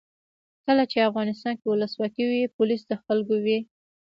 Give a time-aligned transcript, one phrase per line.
[0.65, 3.59] کله چې افغانستان کې ولسواکي وي پولیس د خلکو وي.